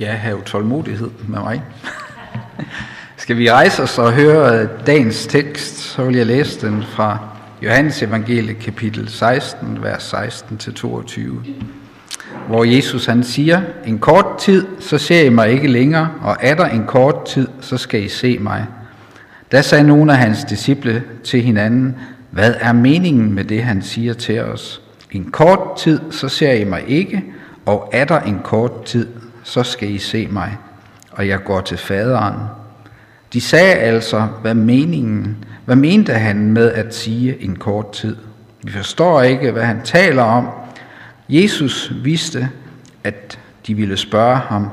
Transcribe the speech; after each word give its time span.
Ja, 0.00 0.12
have 0.12 0.42
tålmodighed 0.46 1.10
med 1.28 1.38
mig. 1.38 1.62
Skal 3.16 3.36
vi 3.36 3.50
rejse 3.50 3.82
os 3.82 3.98
og 3.98 4.12
høre 4.12 4.68
dagens 4.86 5.26
tekst, 5.26 5.78
så 5.78 6.04
vil 6.04 6.16
jeg 6.16 6.26
læse 6.26 6.66
den 6.66 6.82
fra 6.82 7.18
Johannes 7.62 8.02
evangelie 8.02 8.54
kapitel 8.54 9.08
16, 9.08 9.82
vers 9.82 10.14
16-22, 10.14 11.20
hvor 12.48 12.64
Jesus 12.64 13.06
han 13.06 13.24
siger, 13.24 13.62
en 13.86 13.98
kort 13.98 14.26
tid, 14.38 14.66
så 14.78 14.98
ser 14.98 15.22
I 15.22 15.28
mig 15.28 15.50
ikke 15.50 15.68
længere, 15.68 16.10
og 16.22 16.36
er 16.40 16.54
der 16.54 16.66
en 16.66 16.84
kort 16.86 17.24
tid, 17.26 17.48
så 17.60 17.76
skal 17.76 18.02
I 18.02 18.08
se 18.08 18.38
mig. 18.38 18.66
Da 19.52 19.62
sagde 19.62 19.84
nogle 19.84 20.12
af 20.12 20.18
hans 20.18 20.44
disciple 20.44 21.02
til 21.24 21.42
hinanden, 21.42 21.96
hvad 22.30 22.54
er 22.60 22.72
meningen 22.72 23.32
med 23.32 23.44
det, 23.44 23.62
han 23.62 23.82
siger 23.82 24.14
til 24.14 24.40
os? 24.40 24.82
En 25.10 25.30
kort 25.30 25.78
tid, 25.78 26.00
så 26.10 26.28
ser 26.28 26.52
I 26.52 26.64
mig 26.64 26.84
ikke, 26.86 27.24
og 27.66 27.90
er 27.92 28.04
der 28.04 28.20
en 28.20 28.40
kort 28.44 28.84
tid, 28.84 29.06
så 29.50 29.62
skal 29.62 29.90
I 29.90 29.98
se 29.98 30.26
mig, 30.26 30.56
og 31.10 31.28
jeg 31.28 31.44
går 31.44 31.60
til 31.60 31.78
faderen. 31.78 32.34
De 33.32 33.40
sagde 33.40 33.74
altså, 33.74 34.28
hvad 34.42 34.54
meningen, 34.54 35.44
hvad 35.64 35.76
mente 35.76 36.12
han 36.12 36.52
med 36.52 36.72
at 36.72 36.94
sige 36.94 37.42
en 37.42 37.56
kort 37.56 37.92
tid? 37.92 38.16
Vi 38.62 38.72
forstår 38.72 39.22
ikke, 39.22 39.50
hvad 39.50 39.62
han 39.62 39.82
taler 39.84 40.22
om. 40.22 40.48
Jesus 41.28 41.92
vidste, 42.02 42.48
at 43.04 43.38
de 43.66 43.74
ville 43.74 43.96
spørge 43.96 44.36
ham, 44.36 44.68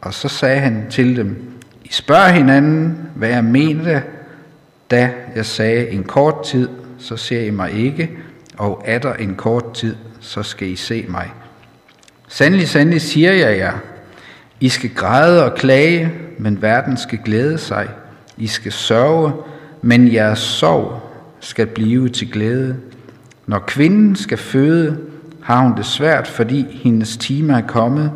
og 0.00 0.14
så 0.14 0.28
sagde 0.28 0.60
han 0.60 0.86
til 0.90 1.16
dem, 1.16 1.60
I 1.84 1.92
spørger 1.92 2.28
hinanden, 2.28 2.98
hvad 3.14 3.28
jeg 3.28 3.44
mente, 3.44 4.02
da 4.90 5.10
jeg 5.36 5.46
sagde 5.46 5.88
en 5.88 6.04
kort 6.04 6.44
tid, 6.44 6.68
så 6.98 7.16
ser 7.16 7.40
I 7.40 7.50
mig 7.50 7.72
ikke, 7.72 8.10
og 8.56 8.82
er 8.84 8.98
der 8.98 9.14
en 9.14 9.34
kort 9.34 9.74
tid, 9.74 9.96
så 10.20 10.42
skal 10.42 10.68
I 10.68 10.76
se 10.76 11.04
mig. 11.08 11.32
Sandelig, 12.28 12.68
sandelig 12.68 13.00
siger 13.00 13.32
jeg 13.32 13.58
jer, 13.58 13.72
i 14.62 14.68
skal 14.68 14.90
græde 14.94 15.44
og 15.44 15.54
klage, 15.54 16.12
men 16.38 16.62
verden 16.62 16.96
skal 16.96 17.18
glæde 17.24 17.58
sig. 17.58 17.88
I 18.36 18.46
skal 18.46 18.72
sørge, 18.72 19.32
men 19.82 20.12
jeres 20.12 20.38
sorg 20.38 21.00
skal 21.40 21.66
blive 21.66 22.08
til 22.08 22.30
glæde. 22.30 22.76
Når 23.46 23.58
kvinden 23.58 24.16
skal 24.16 24.38
føde, 24.38 24.98
har 25.42 25.62
hun 25.62 25.76
det 25.76 25.86
svært, 25.86 26.26
fordi 26.26 26.66
hendes 26.82 27.16
time 27.16 27.52
er 27.52 27.66
kommet, 27.66 28.10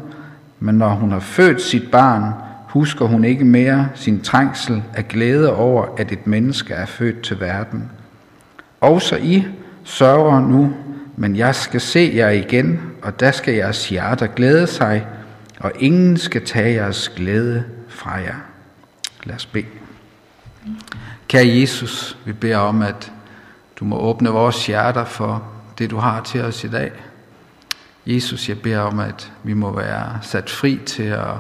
men 0.61 0.75
når 0.75 0.89
hun 0.89 1.13
har 1.13 1.21
født 1.21 1.63
sit 1.63 1.91
barn, 1.91 2.33
husker 2.69 3.05
hun 3.07 3.25
ikke 3.25 3.45
mere 3.45 3.89
sin 3.95 4.21
trængsel 4.21 4.83
af 4.95 5.09
glæde 5.09 5.57
over, 5.57 5.85
at 5.99 6.13
et 6.13 6.27
menneske 6.27 6.75
er 6.75 6.87
født 6.87 7.23
til 7.23 7.41
verden. 7.41 7.91
Også 8.81 9.17
I 9.17 9.47
sørger 9.85 10.41
nu, 10.41 10.73
men 11.17 11.37
jeg 11.37 11.55
skal 11.55 11.81
se 11.81 12.13
jer 12.17 12.31
igen, 12.31 12.81
og 13.03 13.21
der 13.21 13.31
skal 13.31 13.55
jeres 13.55 13.89
hjerter 13.89 14.27
glæde 14.27 14.67
sig, 14.67 15.07
og 15.61 15.73
ingen 15.79 16.17
skal 16.17 16.47
tage 16.47 16.75
jeres 16.75 17.09
glæde 17.09 17.65
fra 17.89 18.11
jer. 18.13 18.37
Lad 19.25 19.37
os 19.37 19.47
bede. 19.47 19.67
Kære 21.29 21.49
Jesus, 21.49 22.19
vi 22.25 22.33
beder 22.33 22.59
om, 22.59 22.83
at 22.83 23.13
du 23.81 23.85
må 23.85 23.99
åbne 23.99 24.31
vores 24.31 24.67
hjerter 24.67 25.05
for 25.05 25.53
det, 25.79 25.91
du 25.91 25.97
har 25.97 26.23
til 26.23 26.41
os 26.41 26.65
i 26.65 26.69
dag. 26.69 26.93
Jesus, 28.07 28.49
jeg 28.49 28.63
beder 28.63 28.81
om, 28.81 29.01
at 29.01 29.33
vi 29.43 29.55
må 29.55 29.77
være 29.77 30.19
sat 30.23 30.51
fri 30.51 30.81
til 30.87 31.03
at, 31.03 31.35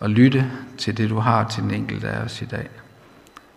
at 0.00 0.10
lytte 0.10 0.50
til 0.78 0.96
det, 0.96 1.10
du 1.10 1.18
har 1.18 1.48
til 1.48 1.62
den 1.62 1.70
enkelte 1.70 2.08
af 2.08 2.24
os 2.24 2.42
i 2.42 2.44
dag. 2.44 2.68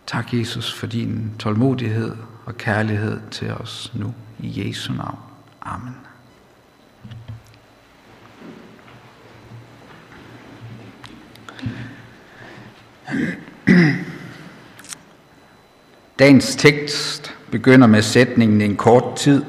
Tak, 0.08 0.34
Jesus, 0.34 0.74
for 0.74 0.88
din 0.88 1.32
tålmodighed 1.40 2.16
og 2.46 2.58
kærlighed 2.58 3.20
til 3.32 3.52
os 3.52 3.92
nu. 3.96 4.14
I 4.40 4.68
Jesu 4.68 4.94
navn. 4.94 5.18
Amen. 5.62 5.96
Dagens 16.20 16.56
tekst 16.56 17.36
begynder 17.52 17.88
med 17.88 18.02
sætningen 18.02 18.62
en 18.62 18.76
kort 18.76 19.16
tid. 19.16 19.44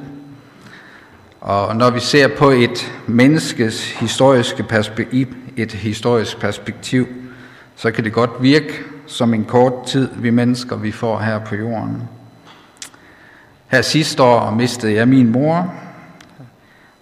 Og 1.40 1.76
når 1.76 1.90
vi 1.90 2.00
ser 2.00 2.28
på 2.28 2.50
et 2.50 2.92
menneskes 3.06 3.90
historiske 3.90 4.62
perspektiv, 4.62 5.26
et 5.56 5.72
historisk 5.72 6.40
perspektiv, 6.40 7.08
så 7.76 7.90
kan 7.90 8.04
det 8.04 8.12
godt 8.12 8.30
virke 8.40 8.72
som 9.06 9.34
en 9.34 9.44
kort 9.44 9.86
tid, 9.86 10.08
vi 10.16 10.30
mennesker 10.30 10.76
vi 10.76 10.92
får 10.92 11.18
her 11.18 11.38
på 11.38 11.54
jorden. 11.54 12.02
Her 13.66 13.82
sidste 13.82 14.22
år 14.22 14.50
mistede 14.50 14.94
jeg 14.94 15.08
min 15.08 15.32
mor, 15.32 15.74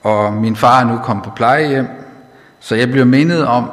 og 0.02 0.32
min 0.32 0.56
far 0.56 0.80
er 0.80 0.84
nu 0.84 0.98
kommet 0.98 1.24
på 1.24 1.30
plejehjem, 1.36 1.86
så 2.60 2.74
jeg 2.74 2.90
blev 2.90 3.06
mindet 3.06 3.46
om, 3.46 3.70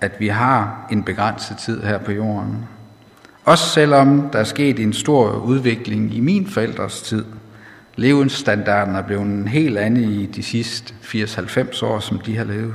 at 0.00 0.12
vi 0.18 0.28
har 0.28 0.86
en 0.90 1.02
begrænset 1.02 1.56
tid 1.56 1.82
her 1.82 1.98
på 1.98 2.12
jorden. 2.12 2.68
Også 3.44 3.64
selvom 3.68 4.28
der 4.32 4.38
er 4.38 4.44
sket 4.44 4.80
en 4.80 4.92
stor 4.92 5.32
udvikling 5.32 6.14
i 6.14 6.20
min 6.20 6.46
forældres 6.46 7.02
tid. 7.02 7.24
Levensstandarden 7.96 8.94
er 8.94 9.02
blevet 9.02 9.22
en 9.22 9.48
helt 9.48 9.78
anden 9.78 10.04
i 10.04 10.26
de 10.26 10.42
sidste 10.42 10.94
80-90 11.02 11.84
år, 11.84 11.98
som 12.00 12.18
de 12.18 12.36
har 12.36 12.44
levet. 12.44 12.74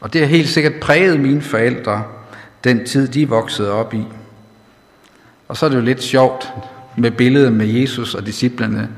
Og 0.00 0.12
det 0.12 0.20
har 0.20 0.28
helt 0.28 0.48
sikkert 0.48 0.74
præget 0.80 1.20
mine 1.20 1.40
forældre, 1.40 2.02
den 2.64 2.86
tid 2.86 3.08
de 3.08 3.28
voksede 3.28 3.72
op 3.72 3.94
i. 3.94 4.04
Og 5.48 5.56
så 5.56 5.66
er 5.66 5.70
det 5.70 5.76
jo 5.76 5.82
lidt 5.82 6.02
sjovt 6.02 6.52
med 6.96 7.10
billedet 7.10 7.52
med 7.52 7.66
Jesus 7.66 8.14
og 8.14 8.26
disciplerne, 8.26 8.88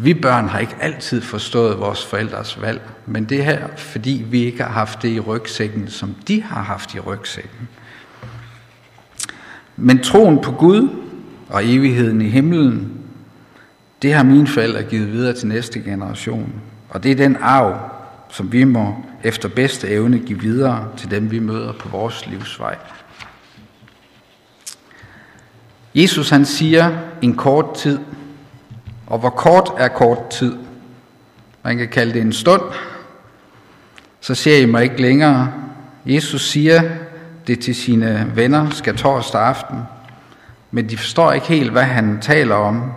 vi 0.00 0.14
børn 0.14 0.48
har 0.48 0.58
ikke 0.58 0.76
altid 0.80 1.20
forstået 1.20 1.78
vores 1.78 2.06
forældres 2.06 2.60
valg, 2.60 2.80
men 3.06 3.24
det 3.24 3.44
her, 3.44 3.68
fordi 3.76 4.26
vi 4.30 4.44
ikke 4.44 4.62
har 4.62 4.70
haft 4.70 5.02
det 5.02 5.08
i 5.08 5.20
rygsækken, 5.20 5.88
som 5.88 6.14
de 6.28 6.42
har 6.42 6.62
haft 6.62 6.94
i 6.94 7.00
rygsækken. 7.00 7.68
Men 9.76 9.98
troen 9.98 10.42
på 10.42 10.52
Gud 10.52 10.88
og 11.48 11.64
evigheden 11.64 12.22
i 12.22 12.28
himlen, 12.28 12.92
det 14.02 14.14
har 14.14 14.22
mine 14.22 14.46
forældre 14.46 14.82
givet 14.82 15.12
videre 15.12 15.32
til 15.32 15.48
næste 15.48 15.80
generation. 15.80 16.52
Og 16.88 17.02
det 17.02 17.10
er 17.10 17.16
den 17.16 17.36
arv, 17.40 17.90
som 18.30 18.52
vi 18.52 18.64
må 18.64 19.04
efter 19.24 19.48
bedste 19.48 19.88
evne 19.88 20.18
give 20.18 20.40
videre 20.40 20.88
til 20.96 21.10
dem, 21.10 21.30
vi 21.30 21.38
møder 21.38 21.72
på 21.72 21.88
vores 21.88 22.26
livsvej. 22.26 22.76
Jesus 25.94 26.30
han 26.30 26.44
siger 26.44 26.98
en 27.22 27.34
kort 27.34 27.74
tid, 27.74 27.98
og 29.08 29.18
hvor 29.18 29.30
kort 29.30 29.72
er 29.78 29.88
kort 29.88 30.30
tid? 30.30 30.56
Man 31.64 31.78
kan 31.78 31.88
kalde 31.88 32.12
det 32.12 32.22
en 32.22 32.32
stund. 32.32 32.62
Så 34.20 34.34
ser 34.34 34.58
I 34.58 34.66
mig 34.66 34.82
ikke 34.82 35.02
længere. 35.02 35.52
Jesus 36.06 36.50
siger 36.50 36.82
det 37.46 37.60
til 37.60 37.74
sine 37.74 38.32
venner 38.34 38.70
skal 38.70 38.96
torsdag 38.96 39.40
aften, 39.40 39.78
men 40.70 40.88
de 40.88 40.96
forstår 40.96 41.32
ikke 41.32 41.46
helt, 41.46 41.70
hvad 41.70 41.82
han 41.82 42.20
taler 42.20 42.54
om. 42.54 42.92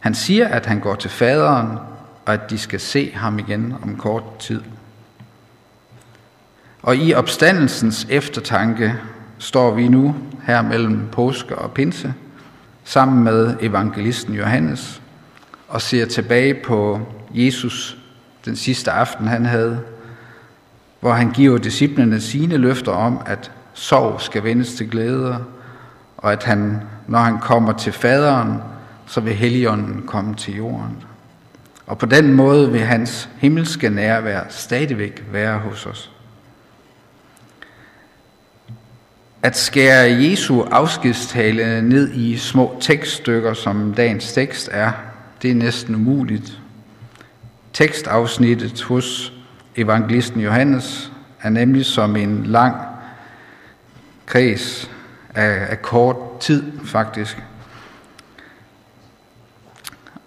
Han 0.00 0.14
siger, 0.14 0.48
at 0.48 0.66
han 0.66 0.80
går 0.80 0.94
til 0.94 1.10
faderen, 1.10 1.78
og 2.26 2.32
at 2.32 2.50
de 2.50 2.58
skal 2.58 2.80
se 2.80 3.12
ham 3.14 3.38
igen 3.38 3.74
om 3.82 3.96
kort 3.96 4.38
tid. 4.38 4.62
Og 6.82 6.96
i 6.96 7.14
opstandelsens 7.14 8.06
eftertanke 8.10 8.94
står 9.38 9.70
vi 9.70 9.88
nu 9.88 10.16
her 10.46 10.62
mellem 10.62 11.08
påske 11.12 11.58
og 11.58 11.72
pinse, 11.72 12.14
sammen 12.84 13.24
med 13.24 13.56
evangelisten 13.60 14.34
Johannes, 14.34 15.02
og 15.74 15.82
ser 15.82 16.06
tilbage 16.06 16.54
på 16.54 17.00
Jesus 17.30 17.96
den 18.44 18.56
sidste 18.56 18.90
aften, 18.90 19.26
han 19.26 19.46
havde, 19.46 19.80
hvor 21.00 21.12
han 21.12 21.30
giver 21.30 21.58
disciplene 21.58 22.20
sine 22.20 22.56
løfter 22.56 22.92
om, 22.92 23.20
at 23.26 23.52
sorg 23.72 24.20
skal 24.20 24.44
vendes 24.44 24.74
til 24.74 24.90
glæde, 24.90 25.44
og 26.16 26.32
at 26.32 26.44
han, 26.44 26.80
når 27.08 27.18
han 27.18 27.38
kommer 27.38 27.72
til 27.72 27.92
faderen, 27.92 28.58
så 29.06 29.20
vil 29.20 29.34
Helligånden 29.34 30.02
komme 30.06 30.34
til 30.34 30.56
jorden. 30.56 31.02
Og 31.86 31.98
på 31.98 32.06
den 32.06 32.32
måde 32.32 32.72
vil 32.72 32.80
hans 32.80 33.28
himmelske 33.38 33.90
nærvær 33.90 34.40
stadigvæk 34.48 35.24
være 35.32 35.58
hos 35.58 35.86
os. 35.86 36.10
At 39.42 39.56
skære 39.56 40.10
Jesu 40.10 40.62
afskedstale 40.62 41.82
ned 41.82 42.12
i 42.14 42.36
små 42.36 42.76
tekststykker, 42.80 43.54
som 43.54 43.94
dagens 43.94 44.32
tekst 44.32 44.68
er, 44.72 44.92
det 45.44 45.50
er 45.50 45.54
næsten 45.54 45.94
umuligt. 45.94 46.60
Tekstafsnittet 47.72 48.82
hos 48.82 49.32
evangelisten 49.76 50.40
Johannes 50.40 51.12
er 51.42 51.50
nemlig 51.50 51.86
som 51.86 52.16
en 52.16 52.46
lang 52.46 52.76
kreds 54.26 54.90
af, 55.34 55.66
af 55.70 55.82
kort 55.82 56.16
tid, 56.40 56.62
faktisk. 56.84 57.42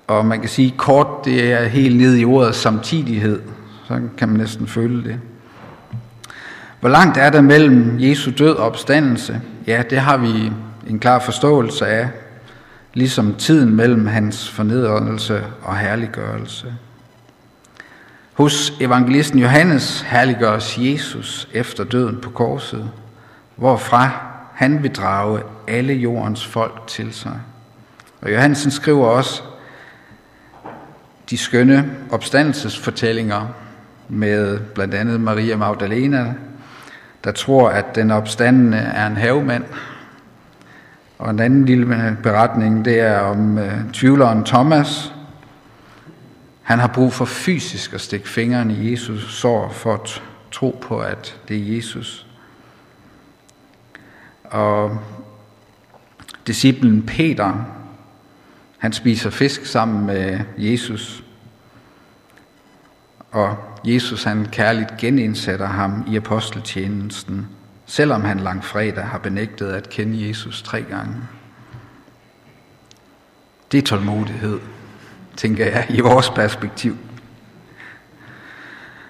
Og 0.08 0.26
man 0.26 0.40
kan 0.40 0.50
sige, 0.50 0.72
at 0.72 0.78
kort 0.78 1.26
det 1.26 1.54
er 1.54 1.66
helt 1.66 1.98
ned 1.98 2.18
i 2.18 2.26
ordet 2.26 2.56
samtidighed. 2.56 3.42
Så 3.88 4.02
kan 4.18 4.30
man 4.30 4.38
næsten 4.38 4.68
føle 4.68 5.04
det. 5.04 5.20
Hvor 6.80 6.90
langt 6.90 7.18
er 7.18 7.30
der 7.30 7.42
mellem 7.42 8.00
Jesu 8.00 8.32
død 8.38 8.56
og 8.56 8.66
opstandelse? 8.66 9.42
Ja, 9.68 9.84
det 9.90 10.00
har 10.00 10.18
vi 10.18 10.52
en 10.90 11.00
klar 11.00 11.20
forståelse 11.20 11.88
af, 11.88 12.10
ligesom 12.98 13.36
tiden 13.36 13.76
mellem 13.76 14.08
hans 14.08 14.50
fornedrelse 14.50 15.44
og 15.62 15.78
herliggørelse. 15.78 16.74
Hos 18.34 18.74
evangelisten 18.80 19.40
Johannes 19.40 20.02
herliggøres 20.02 20.78
Jesus 20.78 21.48
efter 21.54 21.84
døden 21.84 22.22
på 22.22 22.30
korset, 22.30 22.92
hvorfra 23.56 24.10
han 24.54 24.84
vil 24.84 24.96
drage 24.96 25.42
alle 25.68 25.94
jordens 25.94 26.46
folk 26.46 26.88
til 26.88 27.14
sig. 27.14 27.40
Og 28.22 28.34
Johansen 28.34 28.72
skriver 28.72 29.08
også 29.08 29.42
de 31.30 31.38
skønne 31.38 31.92
opstandelsesfortællinger 32.12 33.48
med 34.10 34.60
blandt 34.60 34.94
andet 34.94 35.22
Maria 35.22 35.56
Magdalena, 35.58 36.34
der 37.24 37.32
tror, 37.32 37.70
at 37.70 37.96
den 37.96 38.12
opstandende 38.12 38.78
er 38.78 39.08
en 39.08 39.18
havemand. 39.18 39.64
Og 41.18 41.30
en 41.30 41.40
anden 41.40 41.66
lille 41.66 42.08
øh, 42.08 42.18
beretning, 42.18 42.86
det 42.86 43.00
er 43.00 43.20
om 43.20 43.58
øh, 43.58 43.92
tvivleren 43.94 44.44
Thomas. 44.44 45.14
Han 46.62 46.80
har 46.80 46.88
brug 46.88 47.14
for 47.14 47.26
fysisk 47.26 47.94
at 47.94 48.02
stikke 48.02 48.30
fingeren 48.30 48.72
i 48.72 48.92
Jesus 48.92 49.34
sår 49.34 49.70
for 49.70 49.94
at 49.94 50.22
tro 50.52 50.80
på, 50.82 51.00
at 51.00 51.42
det 51.48 51.58
er 51.58 51.76
Jesus. 51.76 52.28
Og 54.44 54.98
disciplen 56.48 57.06
Peter, 57.06 57.54
han 58.78 58.94
spiser 58.94 59.30
fisk 59.30 59.66
sammen 59.66 60.06
med 60.06 60.40
Jesus. 60.58 61.24
Og 63.32 63.58
Jesus 63.84 64.24
han 64.24 64.46
kærligt 64.46 64.98
genindsætter 64.98 65.68
ham 65.68 66.06
i 66.08 66.16
aposteltjenesten, 66.16 67.48
selvom 67.88 68.24
han 68.24 68.40
langfredag 68.40 69.04
har 69.04 69.18
benægtet 69.18 69.68
at 69.68 69.90
kende 69.90 70.28
Jesus 70.28 70.62
tre 70.62 70.82
gange. 70.82 71.16
Det 73.72 73.78
er 73.78 73.82
tålmodighed, 73.82 74.60
tænker 75.38 75.66
jeg, 75.66 75.86
i 75.90 76.00
vores 76.00 76.30
perspektiv. 76.30 76.98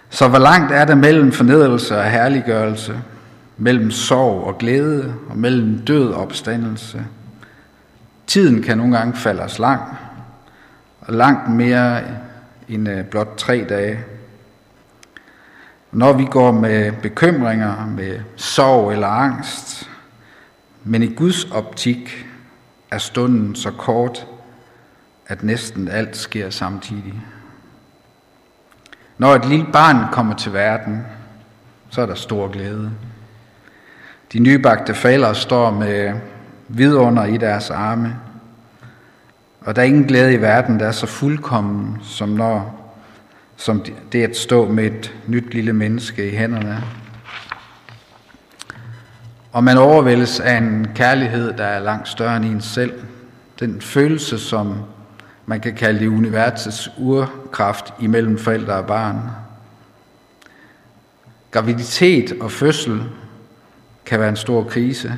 Så 0.10 0.28
hvor 0.28 0.40
langt 0.40 0.72
er 0.72 0.86
der 0.86 0.96
mellem 0.96 1.32
fornedrelse 1.32 1.98
og 1.98 2.12
herliggørelse, 2.12 3.02
mellem 3.58 3.92
sorg 3.92 4.44
og 4.44 4.58
glæde, 4.58 5.14
og 5.30 5.38
mellem 5.38 5.86
død 5.86 6.10
og 6.10 6.22
opstandelse? 6.22 7.06
Tiden 8.28 8.64
kan 8.64 8.78
nogle 8.78 8.98
gange 8.98 9.14
falde 9.14 9.42
os 9.42 9.60
lang, 9.60 9.82
og 11.02 11.14
langt 11.14 11.50
mere 11.50 12.02
end 12.70 12.90
øh, 12.90 13.06
blot 13.06 13.38
tre 13.38 13.66
dage. 13.70 14.00
Når 15.98 16.14
vi 16.14 16.26
går 16.26 16.52
med 16.52 16.92
bekymringer, 16.92 17.86
med 17.86 18.20
sorg 18.36 18.92
eller 18.92 19.08
angst, 19.08 19.90
men 20.84 21.04
i 21.04 21.14
Guds 21.14 21.46
optik 21.52 22.26
er 22.92 22.98
stunden 22.98 23.56
så 23.56 23.72
kort, 23.72 24.28
at 25.28 25.44
næsten 25.44 25.88
alt 25.88 26.18
sker 26.18 26.50
samtidig. 26.50 27.14
Når 29.18 29.36
et 29.36 29.46
lille 29.46 29.66
barn 29.74 30.12
kommer 30.12 30.36
til 30.36 30.54
verden, 30.54 31.06
så 31.90 32.02
er 32.02 32.06
der 32.06 32.16
stor 32.16 32.48
glæde. 32.48 32.92
De 34.34 34.40
nybagte 34.40 34.94
forældre 34.94 35.36
står 35.36 35.72
med 35.72 36.14
vidunder 36.68 37.26
i 37.26 37.38
deres 37.38 37.70
arme, 37.70 38.16
og 39.62 39.76
der 39.76 39.82
er 39.82 39.86
ingen 39.86 40.08
glæde 40.08 40.34
i 40.34 40.42
verden, 40.42 40.80
der 40.80 40.88
er 40.88 40.92
så 40.92 41.08
fuldkommen, 41.08 41.98
som 42.04 42.30
når 42.30 42.87
som 43.58 43.86
det 44.12 44.24
at 44.24 44.38
stå 44.38 44.72
med 44.72 44.86
et 44.86 45.16
nyt 45.28 45.54
lille 45.54 45.74
menneske 45.74 46.32
i 46.32 46.36
hænderne. 46.36 46.84
Og 49.52 49.64
man 49.64 49.78
overvældes 49.78 50.40
af 50.40 50.58
en 50.58 50.88
kærlighed, 50.96 51.54
der 51.54 51.64
er 51.64 51.80
langt 51.80 52.08
større 52.08 52.38
end 52.38 52.46
en 52.46 52.62
selv. 52.62 53.02
Den 53.60 53.82
følelse, 53.82 54.40
som 54.40 54.76
man 55.46 55.60
kan 55.60 55.76
kalde 55.76 56.00
det 56.00 56.08
universets 56.08 56.90
urkraft 56.98 57.94
imellem 58.00 58.38
forældre 58.38 58.74
og 58.74 58.86
barn. 58.86 59.20
Graviditet 61.52 62.34
og 62.42 62.52
fødsel 62.52 63.04
kan 64.06 64.20
være 64.20 64.30
en 64.30 64.36
stor 64.36 64.64
krise, 64.64 65.18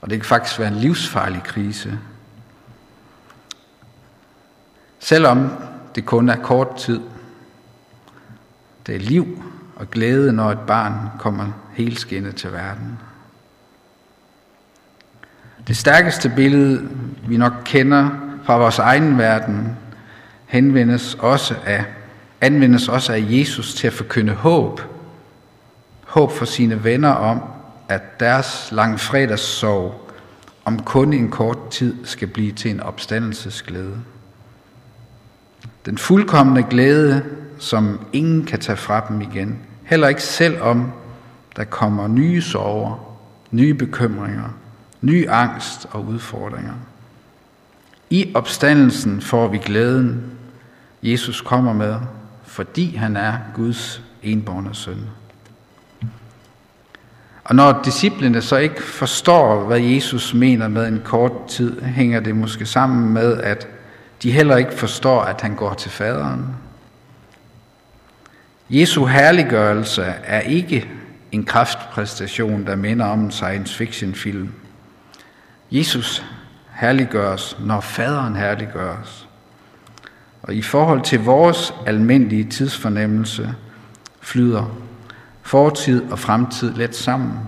og 0.00 0.10
det 0.10 0.18
kan 0.18 0.26
faktisk 0.26 0.58
være 0.58 0.68
en 0.68 0.74
livsfarlig 0.74 1.42
krise. 1.42 1.98
Selvom 4.98 5.50
det 5.94 6.06
kun 6.06 6.28
er 6.28 6.36
kort 6.36 6.76
tid, 6.76 7.00
det 8.86 8.94
er 8.94 8.98
liv 8.98 9.44
og 9.76 9.90
glæde, 9.90 10.32
når 10.32 10.50
et 10.50 10.58
barn 10.58 10.94
kommer 11.18 11.46
helskinnet 11.72 12.36
til 12.36 12.52
verden. 12.52 12.98
Det 15.66 15.76
stærkeste 15.76 16.32
billede, 16.36 16.88
vi 17.28 17.36
nok 17.36 17.52
kender 17.64 18.10
fra 18.44 18.58
vores 18.58 18.78
egen 18.78 19.18
verden, 19.18 19.76
henvendes 20.46 21.14
også 21.14 21.54
af, 21.66 21.84
anvendes 22.40 22.88
også 22.88 23.12
af 23.12 23.24
Jesus 23.28 23.74
til 23.74 23.86
at 23.86 23.92
forkynde 23.92 24.32
håb. 24.32 24.80
Håb 26.04 26.32
for 26.32 26.44
sine 26.44 26.84
venner 26.84 27.10
om, 27.10 27.42
at 27.88 28.20
deres 28.20 28.68
langfredagssorg 28.72 30.10
om 30.64 30.82
kun 30.82 31.12
en 31.12 31.30
kort 31.30 31.70
tid 31.70 32.06
skal 32.06 32.28
blive 32.28 32.52
til 32.52 32.70
en 32.70 32.80
opstandelsesglæde. 32.80 34.00
Den 35.86 35.98
fuldkommende 35.98 36.62
glæde 36.70 37.22
som 37.64 38.00
ingen 38.12 38.44
kan 38.44 38.60
tage 38.60 38.76
fra 38.76 39.06
dem 39.08 39.20
igen. 39.20 39.58
Heller 39.84 40.08
ikke 40.08 40.22
selv 40.22 40.60
om 40.60 40.92
der 41.56 41.64
kommer 41.64 42.08
nye 42.08 42.42
sorger, 42.42 43.16
nye 43.50 43.74
bekymringer, 43.74 44.48
ny 45.00 45.28
angst 45.28 45.86
og 45.90 46.04
udfordringer. 46.04 46.74
I 48.10 48.32
opstandelsen 48.34 49.20
får 49.20 49.48
vi 49.48 49.58
glæden, 49.58 50.24
Jesus 51.02 51.40
kommer 51.40 51.72
med, 51.72 51.96
fordi 52.44 52.96
han 52.96 53.16
er 53.16 53.34
Guds 53.54 54.02
enborne 54.22 54.74
søn. 54.74 55.06
Og 57.44 57.54
når 57.54 57.80
disciplene 57.84 58.42
så 58.42 58.56
ikke 58.56 58.82
forstår, 58.82 59.64
hvad 59.64 59.80
Jesus 59.80 60.34
mener 60.34 60.68
med 60.68 60.88
en 60.88 61.02
kort 61.04 61.32
tid, 61.48 61.82
hænger 61.82 62.20
det 62.20 62.36
måske 62.36 62.66
sammen 62.66 63.12
med, 63.12 63.40
at 63.40 63.68
de 64.22 64.32
heller 64.32 64.56
ikke 64.56 64.74
forstår, 64.74 65.20
at 65.20 65.40
han 65.40 65.54
går 65.54 65.74
til 65.74 65.90
faderen. 65.90 66.46
Jesu 68.74 69.04
herliggørelse 69.04 70.02
er 70.24 70.40
ikke 70.40 70.88
en 71.32 71.44
kraftpræstation, 71.44 72.66
der 72.66 72.76
minder 72.76 73.06
om 73.06 73.20
en 73.20 73.30
science 73.30 73.76
fiction 73.76 74.14
film. 74.14 74.52
Jesus 75.70 76.24
herliggøres, 76.72 77.56
når 77.60 77.80
faderen 77.80 78.36
herliggøres. 78.36 79.28
Og 80.42 80.54
i 80.54 80.62
forhold 80.62 81.02
til 81.02 81.20
vores 81.20 81.74
almindelige 81.86 82.44
tidsfornemmelse 82.44 83.54
flyder 84.20 84.76
fortid 85.42 86.02
og 86.10 86.18
fremtid 86.18 86.74
let 86.74 86.96
sammen. 86.96 87.38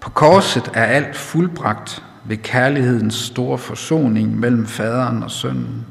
På 0.00 0.10
korset 0.10 0.70
er 0.74 0.84
alt 0.84 1.16
fuldbragt 1.16 2.02
ved 2.24 2.36
kærlighedens 2.36 3.14
store 3.14 3.58
forsoning 3.58 4.40
mellem 4.40 4.66
faderen 4.66 5.22
og 5.22 5.30
sønnen. 5.30 5.86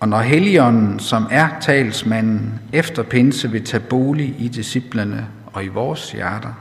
Og 0.00 0.08
når 0.08 0.20
Helligånden, 0.20 0.98
som 0.98 1.26
er 1.30 1.48
talsmanden, 1.60 2.60
efter 2.72 3.02
pinse 3.02 3.50
vil 3.50 3.64
tage 3.64 3.80
bolig 3.80 4.36
i 4.38 4.48
disciplene 4.48 5.26
og 5.46 5.64
i 5.64 5.68
vores 5.68 6.12
hjerter, 6.12 6.52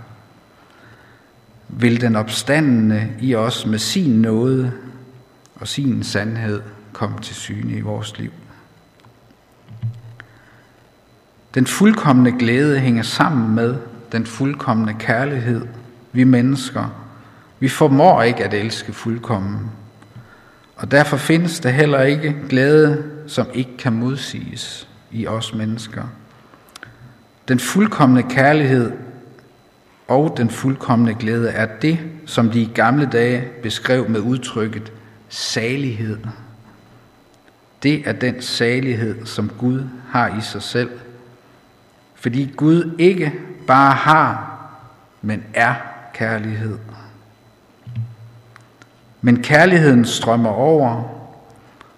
vil 1.67 2.01
den 2.01 2.15
opstandende 2.15 3.10
i 3.20 3.36
os 3.36 3.65
med 3.65 3.79
sin 3.79 4.22
nåde 4.22 4.72
og 5.56 5.67
sin 5.67 6.03
sandhed 6.03 6.62
komme 6.94 7.20
til 7.20 7.36
syne 7.36 7.72
i 7.77 7.82
vores 7.82 8.20
liv. 8.20 8.32
Den 11.53 11.67
fuldkommende 11.67 12.39
glæde 12.39 12.79
hænger 12.79 13.03
sammen 13.03 13.56
med 13.56 13.75
den 14.12 14.25
fuldkommende 14.25 14.94
kærlighed. 15.00 15.67
Vi 16.12 16.24
mennesker, 16.24 17.03
vi 17.60 17.70
formår 17.70 18.22
ikke 18.22 18.44
at 18.44 18.53
elske 18.53 18.94
fuldkommen, 18.94 19.72
og 20.75 20.91
derfor 20.91 21.17
findes 21.17 21.60
der 21.60 21.70
heller 21.70 22.01
ikke 22.01 22.36
glæde, 22.50 23.03
som 23.27 23.48
ikke 23.53 23.77
kan 23.77 23.93
modsiges 23.93 24.88
i 25.12 25.27
os 25.27 25.53
mennesker. 25.53 26.03
Den 27.48 27.60
fuldkommende 27.60 28.24
kærlighed 28.24 28.91
og 30.07 30.34
den 30.38 30.50
fuldkommende 30.50 31.13
glæde 31.13 31.50
er 31.50 31.65
det, 31.65 32.00
som 32.25 32.50
de 32.51 32.62
i 32.62 32.72
gamle 32.74 33.05
dage 33.05 33.48
beskrev 33.63 34.10
med 34.10 34.19
udtrykket 34.19 34.91
salighed. 35.29 36.17
Det 37.84 38.10
er 38.10 38.13
den 38.13 38.41
salighed, 38.41 39.25
som 39.25 39.51
Gud 39.60 39.84
har 40.10 40.38
i 40.38 40.41
sig 40.41 40.62
selv. 40.62 40.89
Fordi 42.15 42.53
Gud 42.57 42.96
ikke 43.00 43.34
bare 43.67 43.93
har, 43.93 44.57
men 45.22 45.43
er 45.53 45.74
kærlighed. 46.13 46.77
Men 49.22 49.43
kærligheden 49.43 50.05
strømmer 50.05 50.50
over, 50.50 51.16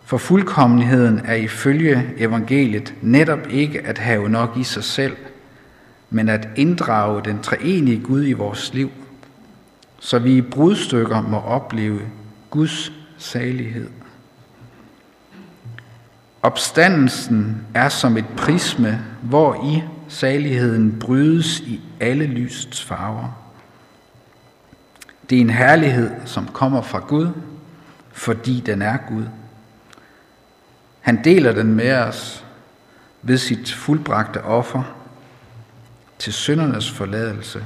for 0.10 0.18
fuldkommenheden 0.18 1.22
er 1.26 1.36
ifølge 1.36 2.14
evangeliet 2.18 2.94
netop 3.02 3.48
ikke 3.50 3.82
at 3.82 3.98
have 3.98 4.30
nok 4.30 4.58
i 4.58 4.64
sig 4.64 4.84
selv, 4.84 5.18
men 6.10 6.30
at 6.30 6.48
inddrage 6.56 7.22
den 7.26 7.42
treenige 7.42 8.00
Gud 8.04 8.26
i 8.26 8.34
vores 8.34 8.74
liv, 8.74 8.92
så 10.00 10.20
vi 10.20 10.38
i 10.38 10.42
brudstykker 10.42 11.22
må 11.22 11.38
opleve 11.38 12.02
Guds 12.50 12.92
salighed. 13.18 13.90
Opstandelsen 16.42 17.58
er 17.74 17.90
som 17.90 18.18
et 18.18 18.28
prisme, 18.38 19.06
hvor 19.22 19.66
i 19.66 19.84
saligheden 20.08 21.00
brydes 21.00 21.60
i 21.60 21.82
alle 22.00 22.26
lysets 22.26 22.84
farver. 22.84 23.52
Det 25.30 25.38
er 25.38 25.42
en 25.42 25.50
herlighed, 25.50 26.12
som 26.26 26.48
kommer 26.48 26.82
fra 26.82 27.00
Gud, 27.00 27.30
fordi 28.12 28.64
den 28.66 28.82
er 28.82 28.98
Gud. 28.98 29.24
Han 31.02 31.24
deler 31.24 31.52
den 31.52 31.76
med 31.76 31.94
os 31.94 32.46
ved 33.22 33.38
sit 33.38 33.72
fuldbragte 33.74 34.44
offer 34.44 34.84
til 36.20 36.34
syndernes 36.34 36.92
forladelse 36.92 37.66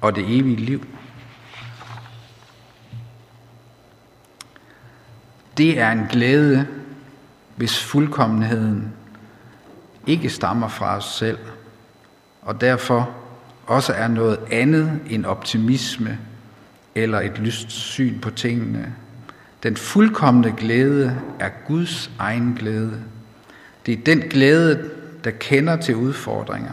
og 0.00 0.16
det 0.16 0.38
evige 0.38 0.56
liv. 0.56 0.86
Det 5.56 5.78
er 5.80 5.90
en 5.90 6.06
glæde, 6.10 6.66
hvis 7.56 7.84
fuldkommenheden 7.84 8.92
ikke 10.06 10.30
stammer 10.30 10.68
fra 10.68 10.96
os 10.96 11.04
selv, 11.04 11.38
og 12.42 12.60
derfor 12.60 13.10
også 13.66 13.92
er 13.92 14.08
noget 14.08 14.38
andet 14.50 15.00
end 15.10 15.26
optimisme 15.26 16.18
eller 16.94 17.20
et 17.20 17.38
lyst 17.38 17.70
syn 17.70 18.20
på 18.20 18.30
tingene. 18.30 18.94
Den 19.62 19.76
fuldkommende 19.76 20.54
glæde 20.56 21.20
er 21.40 21.48
Guds 21.66 22.10
egen 22.18 22.54
glæde. 22.54 23.02
Det 23.86 23.98
er 23.98 24.04
den 24.04 24.18
glæde, 24.20 24.90
der 25.24 25.30
kender 25.30 25.76
til 25.76 25.96
udfordringer, 25.96 26.72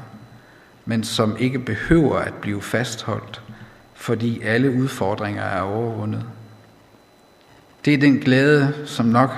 men 0.86 1.04
som 1.04 1.38
ikke 1.40 1.60
behøver 1.60 2.18
at 2.18 2.34
blive 2.34 2.62
fastholdt, 2.62 3.42
fordi 3.94 4.42
alle 4.42 4.72
udfordringer 4.72 5.44
er 5.44 5.62
overvundet. 5.62 6.26
Det 7.86 7.94
er 7.94 7.98
den 7.98 8.18
glæde, 8.18 8.74
som 8.86 9.06
nok 9.06 9.32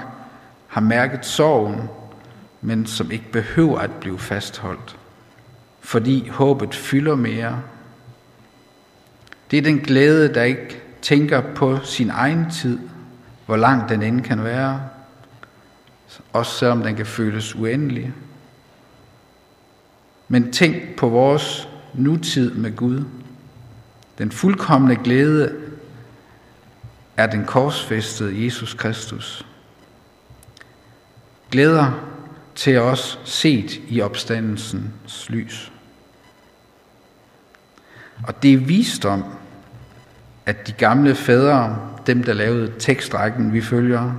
har 0.67 0.81
mærket 0.81 1.25
sorgen, 1.25 1.89
men 2.61 2.85
som 2.85 3.11
ikke 3.11 3.31
behøver 3.31 3.79
at 3.79 3.91
blive 3.91 4.19
fastholdt, 4.19 4.97
fordi 5.79 6.27
håbet 6.27 6.75
fylder 6.75 7.15
mere. 7.15 7.61
Det 9.51 9.57
er 9.57 9.61
den 9.61 9.79
glæde, 9.79 10.33
der 10.33 10.43
ikke 10.43 10.81
tænker 11.01 11.41
på 11.55 11.79
sin 11.83 12.09
egen 12.09 12.51
tid, 12.51 12.79
hvor 13.49 13.57
lang 13.57 13.89
den 13.89 14.03
end 14.03 14.21
kan 14.21 14.43
være, 14.43 14.81
også 16.33 16.51
selvom 16.51 16.83
den 16.83 16.95
kan 16.95 17.05
føles 17.05 17.55
uendelig. 17.55 18.13
Men 20.27 20.51
tænk 20.51 20.95
på 20.97 21.09
vores 21.09 21.69
nutid 21.93 22.53
med 22.53 22.75
Gud. 22.75 23.03
Den 24.17 24.31
fuldkommende 24.31 24.95
glæde 24.95 25.55
er 27.17 27.27
den 27.27 27.45
korsfæstede 27.45 28.45
Jesus 28.45 28.73
Kristus. 28.73 29.45
Glæder 31.51 31.91
til 32.55 32.79
os 32.79 33.19
set 33.25 33.81
i 33.87 34.01
opstandelsens 34.01 35.29
lys. 35.29 35.71
Og 38.27 38.43
det 38.43 38.53
er 38.53 38.57
visdom, 38.57 39.23
at 40.45 40.67
de 40.67 40.71
gamle 40.71 41.15
fædre, 41.15 41.88
dem 42.09 42.23
der 42.23 42.33
lavede 42.33 42.71
tekstrækken, 42.79 43.53
vi 43.53 43.61
følger, 43.61 44.11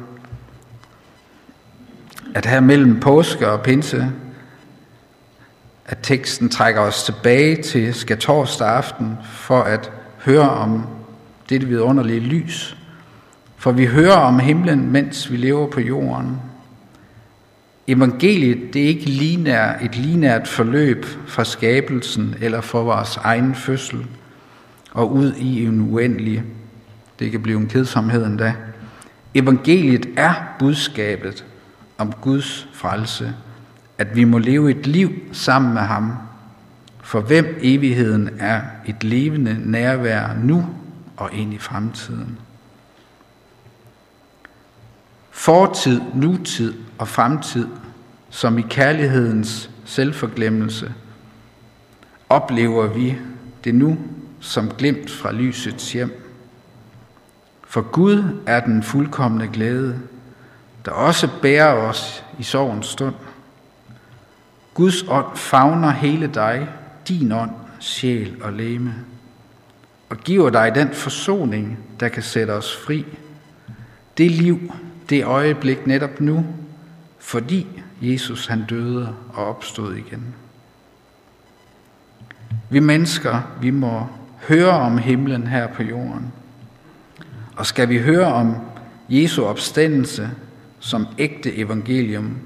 at 2.35 2.47
her 2.47 2.61
mellem 2.61 3.01
påske 3.01 3.49
og 3.51 3.63
pinse, 3.63 4.13
at 5.87 5.99
teksten 6.03 6.49
trækker 6.49 6.81
os 6.81 7.03
tilbage 7.03 7.63
til 7.63 7.95
skatorsdag 7.95 8.69
aften 8.69 9.19
for 9.25 9.61
at 9.63 9.93
høre 10.19 10.51
om 10.51 10.87
dette 11.49 11.67
vidunderlige 11.67 12.21
lys. 12.21 12.77
For 13.57 13.73
vi 13.73 13.87
hører 13.87 14.17
om 14.17 14.39
himlen, 14.39 14.93
mens 14.93 15.33
vi 15.33 15.37
lever 15.37 15.67
på 15.67 15.81
jorden. 15.81 16.41
Evangeliet 17.87 18.75
det 18.75 18.83
er 18.83 18.89
ikke 18.89 19.05
linær, 19.05 19.79
et 19.83 19.97
linært 19.97 20.49
forløb 20.49 21.07
fra 21.27 21.45
skabelsen 21.45 22.35
eller 22.41 22.61
for 22.61 22.83
vores 22.83 23.17
egen 23.17 23.55
fødsel 23.55 24.07
og 24.93 25.13
ud 25.13 25.33
i 25.33 25.65
en 25.65 25.81
uendelig. 25.81 26.43
Det 27.21 27.31
kan 27.31 27.43
blive 27.43 27.61
en 27.61 27.69
kedsomhed 27.69 28.27
endda. 28.27 28.55
Evangeliet 29.35 30.09
er 30.17 30.35
budskabet 30.59 31.45
om 31.99 32.13
Guds 32.13 32.69
frelse, 32.73 33.35
at 33.99 34.17
vi 34.17 34.25
må 34.25 34.39
leve 34.39 34.71
et 34.71 34.87
liv 34.87 35.11
sammen 35.33 35.75
med 35.75 35.83
ham, 35.83 36.13
for 37.03 37.21
hvem 37.21 37.59
evigheden 37.63 38.31
er 38.39 38.61
et 38.87 39.05
levende 39.05 39.71
nærvær 39.71 40.35
nu 40.35 40.67
og 41.17 41.31
ind 41.33 41.55
i 41.55 41.59
fremtiden. 41.59 42.39
Fortid, 45.31 46.01
nutid 46.15 46.75
og 46.99 47.09
fremtid, 47.09 47.67
som 48.31 48.59
i 48.59 48.63
kærlighedens 48.63 49.71
selvforglemmelse, 49.85 50.93
oplever 52.29 52.87
vi 52.87 53.17
det 53.65 53.75
nu 53.75 53.99
som 54.41 54.71
glimt 54.79 55.11
fra 55.11 55.33
lysets 55.33 55.93
hjem. 55.93 56.20
For 57.71 57.81
Gud 57.81 58.41
er 58.47 58.61
den 58.61 58.83
fuldkommende 58.83 59.49
glæde, 59.53 60.01
der 60.85 60.91
også 60.91 61.29
bærer 61.43 61.73
os 61.73 62.25
i 62.39 62.43
sorgens 62.43 62.87
stund. 62.87 63.15
Guds 64.75 65.03
ånd 65.09 65.37
favner 65.37 65.91
hele 65.91 66.27
dig, 66.27 66.69
din 67.09 67.33
ånd, 67.33 67.51
sjæl 67.79 68.37
og 68.43 68.53
leme, 68.53 68.95
og 70.09 70.17
giver 70.17 70.51
dig 70.51 70.75
den 70.75 70.91
forsoning, 70.93 71.79
der 72.01 72.09
kan 72.09 72.23
sætte 72.23 72.51
os 72.51 72.77
fri. 72.77 73.07
Det 74.19 74.31
liv, 74.31 74.73
det 75.09 75.25
øjeblik 75.25 75.87
netop 75.87 76.21
nu, 76.21 76.47
fordi 77.19 77.67
Jesus 78.03 78.47
han 78.47 78.65
døde 78.69 79.15
og 79.33 79.47
opstod 79.47 79.95
igen. 79.95 80.35
Vi 82.71 82.81
mennesker, 82.81 83.41
vi 83.61 83.71
må 83.71 84.07
høre 84.49 84.71
om 84.71 84.99
himlen 84.99 85.47
her 85.47 85.67
på 85.67 85.83
jorden. 85.83 86.33
Og 87.61 87.67
skal 87.67 87.89
vi 87.89 87.99
høre 87.99 88.27
om 88.27 88.57
Jesu 89.09 89.45
opstandelse 89.45 90.31
som 90.79 91.07
ægte 91.19 91.57
evangelium, 91.57 92.39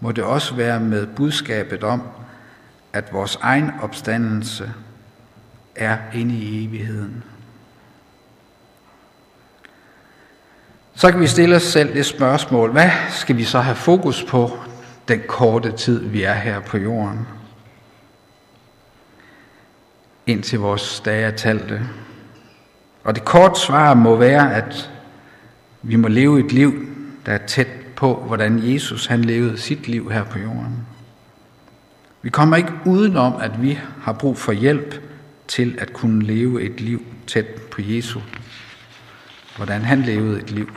må 0.00 0.12
det 0.12 0.24
også 0.24 0.54
være 0.54 0.80
med 0.80 1.06
budskabet 1.06 1.84
om, 1.84 2.02
at 2.92 3.12
vores 3.12 3.38
egen 3.42 3.70
opstandelse 3.82 4.72
er 5.76 5.98
inde 6.14 6.34
i 6.34 6.64
evigheden. 6.64 7.24
Så 10.94 11.10
kan 11.10 11.20
vi 11.20 11.26
stille 11.26 11.56
os 11.56 11.62
selv 11.62 11.94
det 11.94 12.06
spørgsmål, 12.06 12.70
hvad 12.70 12.90
skal 13.10 13.36
vi 13.36 13.44
så 13.44 13.60
have 13.60 13.76
fokus 13.76 14.24
på 14.24 14.58
den 15.08 15.22
korte 15.28 15.72
tid, 15.72 16.08
vi 16.08 16.22
er 16.22 16.34
her 16.34 16.60
på 16.60 16.78
jorden? 16.78 17.26
Indtil 20.26 20.58
vores 20.58 21.00
dage 21.00 21.26
er 21.26 21.36
talte. 21.36 21.88
Og 23.04 23.14
det 23.14 23.24
kort 23.24 23.58
svar 23.58 23.94
må 23.94 24.16
være, 24.16 24.54
at 24.54 24.90
vi 25.82 25.96
må 25.96 26.08
leve 26.08 26.46
et 26.46 26.52
liv, 26.52 26.86
der 27.26 27.32
er 27.32 27.46
tæt 27.46 27.68
på, 27.96 28.24
hvordan 28.26 28.72
Jesus 28.72 29.06
han 29.06 29.22
levede 29.22 29.58
sit 29.58 29.88
liv 29.88 30.10
her 30.10 30.24
på 30.24 30.38
jorden. 30.38 30.86
Vi 32.22 32.30
kommer 32.30 32.56
ikke 32.56 32.72
udenom, 32.86 33.32
at 33.40 33.62
vi 33.62 33.78
har 34.02 34.12
brug 34.12 34.38
for 34.38 34.52
hjælp 34.52 35.02
til 35.48 35.78
at 35.78 35.92
kunne 35.92 36.22
leve 36.24 36.62
et 36.62 36.80
liv 36.80 37.02
tæt 37.26 37.46
på 37.46 37.80
Jesu. 37.82 38.20
Hvordan 39.56 39.82
han 39.82 40.02
levede 40.02 40.40
et 40.40 40.50
liv. 40.50 40.68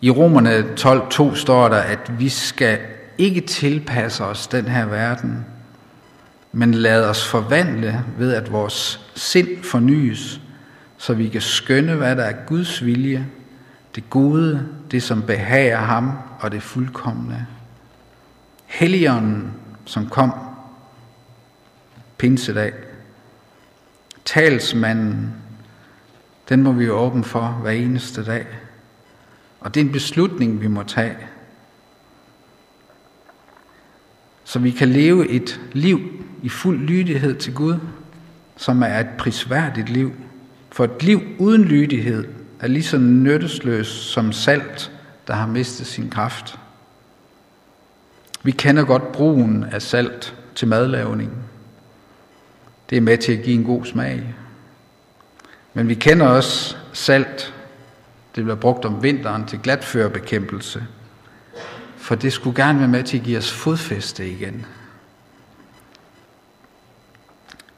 I 0.00 0.10
Romerne 0.10 0.58
12.2 0.80 1.36
står 1.36 1.68
der, 1.68 1.76
at 1.76 2.12
vi 2.18 2.28
skal 2.28 2.78
ikke 3.18 3.40
tilpasse 3.40 4.24
os 4.24 4.46
den 4.46 4.64
her 4.64 4.86
verden, 4.86 5.46
men 6.52 6.74
lad 6.74 7.04
os 7.04 7.28
forvandle 7.28 8.04
ved, 8.18 8.34
at 8.34 8.52
vores 8.52 9.00
sind 9.14 9.62
fornyes, 9.62 10.40
så 10.96 11.14
vi 11.14 11.28
kan 11.28 11.40
skønne, 11.40 11.94
hvad 11.94 12.16
der 12.16 12.22
er 12.22 12.46
Guds 12.46 12.84
vilje, 12.84 13.26
det 13.94 14.10
gode, 14.10 14.68
det 14.90 15.02
som 15.02 15.22
behager 15.22 15.78
ham, 15.78 16.10
og 16.40 16.52
det 16.52 16.62
fuldkommende. 16.62 17.46
Helligånden, 18.66 19.52
som 19.84 20.08
kom 20.08 20.32
pinsedag, 22.18 22.72
talsmanden, 24.24 25.34
den 26.48 26.62
må 26.62 26.72
vi 26.72 26.84
jo 26.84 26.92
åbne 26.92 27.24
for 27.24 27.46
hver 27.62 27.70
eneste 27.70 28.24
dag. 28.24 28.46
Og 29.60 29.74
det 29.74 29.80
er 29.80 29.84
en 29.84 29.92
beslutning, 29.92 30.60
vi 30.60 30.66
må 30.66 30.82
tage. 30.82 31.16
Så 34.44 34.58
vi 34.58 34.70
kan 34.70 34.88
leve 34.88 35.28
et 35.28 35.60
liv 35.72 36.21
i 36.42 36.48
fuld 36.48 36.80
lydighed 36.80 37.34
til 37.34 37.54
Gud, 37.54 37.78
som 38.56 38.82
er 38.82 38.98
et 38.98 39.08
prisværdigt 39.18 39.88
liv. 39.88 40.12
For 40.72 40.84
et 40.84 41.02
liv 41.02 41.20
uden 41.38 41.64
lydighed 41.64 42.24
er 42.60 42.66
lige 42.66 42.82
så 42.82 42.98
nyttesløst 42.98 44.10
som 44.12 44.32
salt, 44.32 44.92
der 45.26 45.34
har 45.34 45.46
mistet 45.46 45.86
sin 45.86 46.10
kraft. 46.10 46.58
Vi 48.42 48.50
kender 48.50 48.84
godt 48.84 49.12
brugen 49.12 49.64
af 49.64 49.82
salt 49.82 50.34
til 50.54 50.68
madlavning. 50.68 51.32
Det 52.90 52.98
er 52.98 53.02
med 53.02 53.18
til 53.18 53.32
at 53.32 53.42
give 53.42 53.56
en 53.56 53.64
god 53.64 53.84
smag. 53.84 54.34
Men 55.74 55.88
vi 55.88 55.94
kender 55.94 56.26
også 56.26 56.76
salt 56.92 57.54
Det 58.36 58.44
bliver 58.44 58.56
brugt 58.56 58.84
om 58.84 59.02
vinteren 59.02 59.46
til 59.46 59.58
glatførebekæmpelse. 59.58 60.84
For 61.96 62.14
det 62.14 62.32
skulle 62.32 62.64
gerne 62.64 62.78
være 62.78 62.88
med 62.88 63.02
til 63.02 63.18
at 63.18 63.24
give 63.24 63.38
os 63.38 63.52
fodfæste 63.52 64.30
igen. 64.30 64.66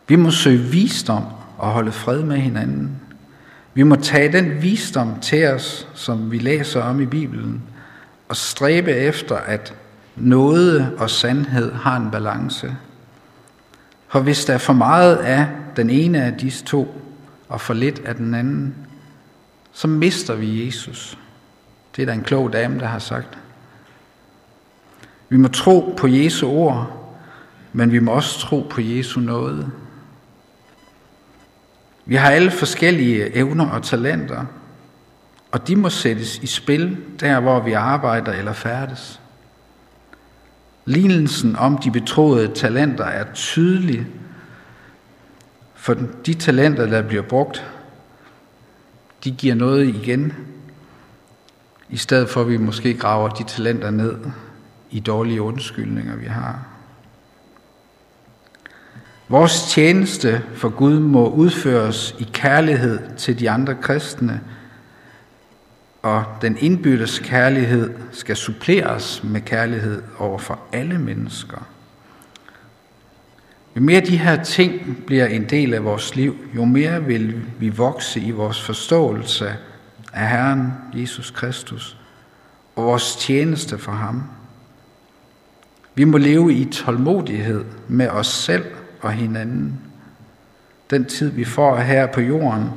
Vi 0.08 0.16
må 0.16 0.30
søge 0.30 0.58
visdom 0.58 1.24
og 1.58 1.70
holde 1.70 1.92
fred 1.92 2.22
med 2.22 2.36
hinanden. 2.36 3.00
Vi 3.74 3.82
må 3.82 3.96
tage 3.96 4.32
den 4.32 4.62
visdom 4.62 5.20
til 5.20 5.46
os, 5.46 5.88
som 5.94 6.30
vi 6.30 6.38
læser 6.38 6.82
om 6.82 7.00
i 7.00 7.06
Bibelen, 7.06 7.62
og 8.28 8.36
stræbe 8.36 8.90
efter, 8.90 9.36
at 9.36 9.74
noget 10.16 10.92
og 10.98 11.10
sandhed 11.10 11.72
har 11.72 11.96
en 11.96 12.10
balance. 12.10 12.76
For 14.08 14.20
hvis 14.20 14.44
der 14.44 14.54
er 14.54 14.58
for 14.58 14.72
meget 14.72 15.16
af 15.16 15.46
den 15.76 15.90
ene 15.90 16.22
af 16.22 16.34
disse 16.34 16.64
to, 16.64 17.00
og 17.48 17.60
for 17.60 17.74
lidt 17.74 18.02
af 18.04 18.14
den 18.14 18.34
anden, 18.34 18.74
så 19.72 19.88
mister 19.88 20.34
vi 20.34 20.66
Jesus. 20.66 21.18
Det 21.96 22.02
er 22.02 22.06
der 22.06 22.12
en 22.12 22.22
klog 22.22 22.52
dame, 22.52 22.78
der 22.78 22.86
har 22.86 22.98
sagt. 22.98 23.38
Vi 25.28 25.36
må 25.36 25.48
tro 25.48 25.94
på 25.96 26.06
Jesu 26.06 26.48
ord, 26.48 27.10
men 27.72 27.92
vi 27.92 27.98
må 27.98 28.12
også 28.12 28.38
tro 28.38 28.66
på 28.70 28.80
Jesu 28.80 29.20
nåde. 29.20 29.70
Vi 32.06 32.14
har 32.14 32.30
alle 32.30 32.50
forskellige 32.50 33.36
evner 33.36 33.70
og 33.70 33.82
talenter, 33.82 34.44
og 35.52 35.68
de 35.68 35.76
må 35.76 35.90
sættes 35.90 36.38
i 36.38 36.46
spil 36.46 36.98
der, 37.20 37.40
hvor 37.40 37.60
vi 37.60 37.72
arbejder 37.72 38.32
eller 38.32 38.52
færdes. 38.52 39.20
Lignelsen 40.84 41.56
om 41.56 41.78
de 41.78 41.90
betroede 41.90 42.48
talenter 42.54 43.04
er 43.04 43.32
tydelig, 43.34 44.06
for 45.74 45.96
de 46.26 46.34
talenter, 46.34 46.86
der 46.86 47.02
bliver 47.02 47.22
brugt, 47.22 47.66
de 49.24 49.30
giver 49.30 49.54
noget 49.54 49.88
igen, 49.88 50.32
i 51.90 51.96
stedet 51.96 52.28
for 52.28 52.40
at 52.40 52.48
vi 52.48 52.56
måske 52.56 52.94
graver 52.94 53.28
de 53.28 53.44
talenter 53.44 53.90
ned 53.90 54.16
i 54.90 55.00
dårlige 55.00 55.42
undskyldninger, 55.42 56.16
vi 56.16 56.26
har. 56.26 56.73
Vores 59.28 59.62
tjeneste 59.62 60.42
for 60.54 60.68
Gud 60.68 61.00
må 61.00 61.30
udføres 61.30 62.16
i 62.18 62.28
kærlighed 62.32 62.98
til 63.16 63.40
de 63.40 63.50
andre 63.50 63.74
kristne, 63.74 64.40
og 66.02 66.24
den 66.42 66.56
indbyttes 66.60 67.18
kærlighed 67.18 67.94
skal 68.12 68.36
suppleres 68.36 69.24
med 69.24 69.40
kærlighed 69.40 70.02
over 70.18 70.38
for 70.38 70.58
alle 70.72 70.98
mennesker. 70.98 71.66
Jo 73.76 73.80
mere 73.80 74.00
de 74.00 74.16
her 74.16 74.44
ting 74.44 75.04
bliver 75.06 75.26
en 75.26 75.44
del 75.44 75.74
af 75.74 75.84
vores 75.84 76.16
liv, 76.16 76.36
jo 76.56 76.64
mere 76.64 77.04
vil 77.04 77.42
vi 77.58 77.68
vokse 77.68 78.20
i 78.20 78.30
vores 78.30 78.62
forståelse 78.62 79.56
af 80.12 80.28
Herren 80.28 80.72
Jesus 80.94 81.30
Kristus 81.30 81.96
og 82.76 82.84
vores 82.84 83.16
tjeneste 83.16 83.78
for 83.78 83.92
ham. 83.92 84.22
Vi 85.94 86.04
må 86.04 86.18
leve 86.18 86.54
i 86.54 86.64
tålmodighed 86.64 87.64
med 87.88 88.08
os 88.08 88.26
selv 88.26 88.64
og 89.04 89.12
hinanden. 89.12 89.80
Den 90.90 91.04
tid, 91.04 91.30
vi 91.30 91.44
får 91.44 91.76
her 91.76 92.06
på 92.06 92.20
jorden, 92.20 92.70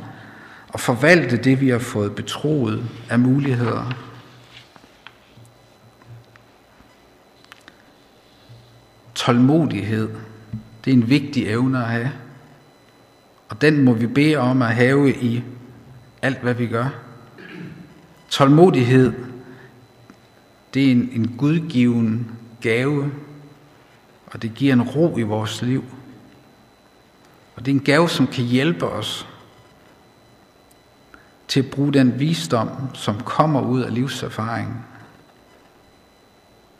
og 0.67 0.79
forvalte 0.79 1.37
det, 1.37 1.61
vi 1.61 1.69
har 1.69 1.79
fået 1.79 2.15
betroet 2.15 2.83
af 3.09 3.19
muligheder. 3.19 3.93
Tålmodighed, 9.15 10.09
det 10.85 10.91
er 10.91 10.97
en 10.97 11.09
vigtig 11.09 11.47
evne 11.47 11.77
at 11.77 11.87
have. 11.87 12.11
Og 13.49 13.61
den 13.61 13.83
må 13.83 13.93
vi 13.93 14.07
bede 14.07 14.35
om 14.35 14.61
at 14.61 14.75
have 14.75 15.11
i 15.11 15.43
alt, 16.21 16.41
hvad 16.41 16.53
vi 16.53 16.67
gør. 16.67 16.89
Tålmodighed, 18.29 19.13
det 20.73 20.87
er 20.87 20.91
en, 20.91 21.09
en 21.13 21.35
gudgiven 21.37 22.31
gave, 22.61 23.11
og 24.25 24.41
det 24.41 24.53
giver 24.53 24.73
en 24.73 24.81
ro 24.81 25.17
i 25.17 25.21
vores 25.21 25.61
liv. 25.61 25.83
Og 27.57 27.65
det 27.65 27.71
er 27.71 27.75
en 27.75 27.83
gave, 27.83 28.09
som 28.09 28.27
kan 28.27 28.43
hjælpe 28.43 28.85
os 28.85 29.27
til 31.47 31.59
at 31.59 31.69
bruge 31.71 31.93
den 31.93 32.19
visdom, 32.19 32.69
som 32.93 33.19
kommer 33.23 33.61
ud 33.61 33.81
af 33.81 33.93
livserfaringen. 33.93 34.75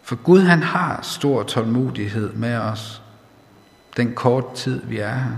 For 0.04 0.16
Gud 0.16 0.40
han 0.40 0.64
har 0.64 1.00
stor 1.02 1.44
tålmodighed 1.44 2.34
med 2.34 2.56
os, 2.56 3.02
den 3.98 4.16
korte 4.16 4.56
tid 4.56 4.82
vi 4.86 4.98
er 4.98 5.14
her. 5.14 5.32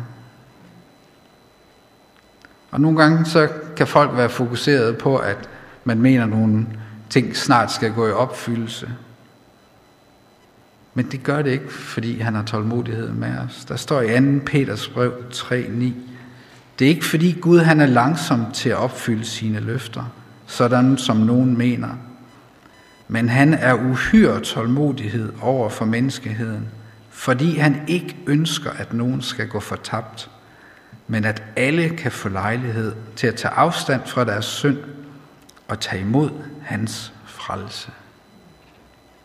Og 2.71 2.81
nogle 2.81 2.97
gange 2.97 3.25
så 3.25 3.49
kan 3.77 3.87
folk 3.87 4.17
være 4.17 4.29
fokuseret 4.29 4.97
på, 4.97 5.17
at 5.17 5.49
man 5.83 6.01
mener, 6.01 6.23
at 6.23 6.29
nogle 6.29 6.67
ting 7.09 7.35
snart 7.35 7.71
skal 7.71 7.93
gå 7.93 8.07
i 8.07 8.11
opfyldelse. 8.11 8.89
Men 10.99 11.11
det 11.11 11.23
gør 11.23 11.41
det 11.41 11.51
ikke, 11.51 11.73
fordi 11.73 12.19
han 12.19 12.35
har 12.35 12.43
tålmodighed 12.43 13.09
med 13.11 13.37
os. 13.37 13.65
Der 13.65 13.75
står 13.75 14.01
i 14.01 14.37
2. 14.37 14.39
Peters 14.45 14.87
brev 14.87 15.13
3.9. 15.33 15.53
Det 16.79 16.85
er 16.85 16.89
ikke 16.89 17.05
fordi 17.05 17.31
Gud 17.41 17.59
han 17.59 17.79
er 17.79 17.85
langsom 17.85 18.51
til 18.51 18.69
at 18.69 18.75
opfylde 18.75 19.25
sine 19.25 19.59
løfter, 19.59 20.03
sådan 20.47 20.97
som 20.97 21.17
nogen 21.17 21.57
mener. 21.57 21.89
Men 23.07 23.29
han 23.29 23.53
er 23.53 23.73
uhyre 23.73 24.39
tålmodighed 24.39 25.33
over 25.41 25.69
for 25.69 25.85
menneskeheden, 25.85 26.67
fordi 27.09 27.57
han 27.57 27.81
ikke 27.87 28.17
ønsker, 28.27 28.71
at 28.71 28.93
nogen 28.93 29.21
skal 29.21 29.47
gå 29.47 29.59
fortabt, 29.59 30.29
men 31.07 31.25
at 31.25 31.43
alle 31.55 31.89
kan 31.89 32.11
få 32.11 32.29
lejlighed 32.29 32.95
til 33.15 33.27
at 33.27 33.35
tage 33.35 33.53
afstand 33.53 34.01
fra 34.05 34.25
deres 34.25 34.45
synd 34.45 34.77
og 35.67 35.79
tage 35.79 36.01
imod 36.01 36.29
hans 36.61 37.13
frelse. 37.25 37.91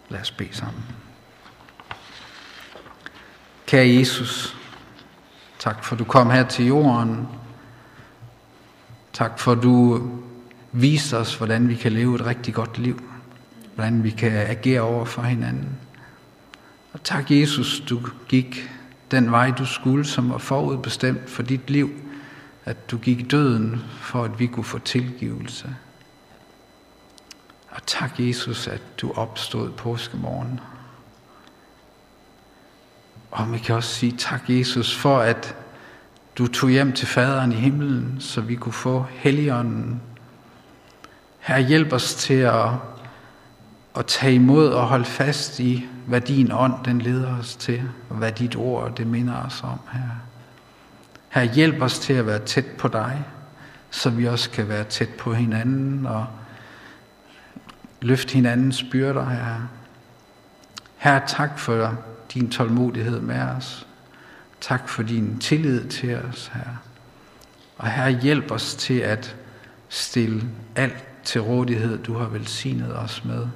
Lad 0.08 0.20
os 0.20 0.30
bede 0.30 0.56
sammen. 0.56 0.82
Kære 3.74 3.94
Jesus, 3.94 4.56
tak 5.58 5.84
for 5.84 5.96
du 5.96 6.04
kom 6.04 6.30
her 6.30 6.48
til 6.48 6.66
jorden. 6.66 7.28
Tak 9.12 9.38
for 9.38 9.54
du 9.54 10.02
viste 10.72 11.16
os, 11.16 11.34
hvordan 11.34 11.68
vi 11.68 11.74
kan 11.74 11.92
leve 11.92 12.14
et 12.14 12.26
rigtig 12.26 12.54
godt 12.54 12.78
liv. 12.78 13.02
Hvordan 13.74 14.04
vi 14.04 14.10
kan 14.10 14.32
agere 14.32 14.80
over 14.80 15.04
for 15.04 15.22
hinanden. 15.22 15.68
Og 16.92 17.02
tak 17.04 17.30
Jesus, 17.30 17.82
du 17.88 18.00
gik 18.28 18.70
den 19.10 19.30
vej, 19.30 19.50
du 19.50 19.66
skulle, 19.66 20.04
som 20.04 20.30
var 20.30 20.38
forudbestemt 20.38 21.30
for 21.30 21.42
dit 21.42 21.70
liv. 21.70 21.90
At 22.64 22.90
du 22.90 22.98
gik 22.98 23.30
døden, 23.30 23.82
for 24.00 24.24
at 24.24 24.38
vi 24.38 24.46
kunne 24.46 24.64
få 24.64 24.78
tilgivelse. 24.78 25.76
Og 27.70 27.86
tak 27.86 28.12
Jesus, 28.18 28.66
at 28.66 28.82
du 29.00 29.12
opstod 29.12 29.70
påskemorgen. 29.70 30.60
Og 33.34 33.52
vi 33.52 33.58
kan 33.58 33.74
også 33.74 33.94
sige 33.94 34.12
tak, 34.18 34.42
Jesus, 34.48 34.96
for 34.96 35.18
at 35.18 35.56
du 36.38 36.46
tog 36.46 36.70
hjem 36.70 36.92
til 36.92 37.06
faderen 37.06 37.52
i 37.52 37.54
himlen, 37.54 38.16
så 38.20 38.40
vi 38.40 38.54
kunne 38.54 38.72
få 38.72 39.06
helligånden. 39.10 40.00
Her 41.38 41.58
hjælp 41.58 41.92
os 41.92 42.14
til 42.14 42.34
at, 42.34 42.68
at 43.96 44.06
tage 44.06 44.34
imod 44.34 44.68
og 44.68 44.86
holde 44.86 45.04
fast 45.04 45.60
i, 45.60 45.86
hvad 46.06 46.20
din 46.20 46.52
ånd 46.52 46.84
den 46.84 47.00
leder 47.00 47.38
os 47.38 47.56
til, 47.56 47.82
og 48.10 48.16
hvad 48.16 48.32
dit 48.32 48.56
ord 48.56 48.96
det 48.96 49.06
minder 49.06 49.42
os 49.46 49.62
om 49.62 49.78
her. 49.92 50.10
Her 51.28 51.42
hjælp 51.42 51.82
os 51.82 51.98
til 51.98 52.12
at 52.12 52.26
være 52.26 52.38
tæt 52.38 52.66
på 52.78 52.88
dig, 52.88 53.24
så 53.90 54.10
vi 54.10 54.26
også 54.26 54.50
kan 54.50 54.68
være 54.68 54.84
tæt 54.84 55.10
på 55.18 55.32
hinanden 55.32 56.06
og 56.06 56.26
løfte 58.00 58.34
hinandens 58.34 58.84
byrder 58.92 59.28
her. 59.28 59.68
Her 60.96 61.26
tak 61.26 61.58
for 61.58 61.96
din 62.34 62.50
tålmodighed 62.50 63.20
med 63.20 63.40
os. 63.40 63.86
Tak 64.60 64.88
for 64.88 65.02
din 65.02 65.38
tillid 65.38 65.88
til 65.88 66.16
os, 66.16 66.50
Herre. 66.54 66.78
Og 67.76 67.90
Herre, 67.90 68.20
hjælp 68.20 68.50
os 68.50 68.74
til 68.74 68.98
at 68.98 69.36
stille 69.88 70.42
alt 70.76 71.04
til 71.24 71.40
rådighed, 71.40 71.98
du 71.98 72.14
har 72.14 72.28
velsignet 72.28 72.98
os 72.98 73.24
med. 73.24 73.46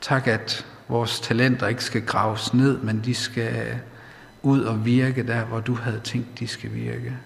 Tak, 0.00 0.26
at 0.26 0.66
vores 0.88 1.20
talenter 1.20 1.66
ikke 1.66 1.84
skal 1.84 2.06
graves 2.06 2.54
ned, 2.54 2.78
men 2.78 3.00
de 3.04 3.14
skal 3.14 3.78
ud 4.42 4.60
og 4.60 4.84
virke 4.84 5.26
der, 5.26 5.44
hvor 5.44 5.60
du 5.60 5.74
havde 5.74 6.00
tænkt, 6.04 6.38
de 6.38 6.46
skal 6.46 6.74
virke. 6.74 7.16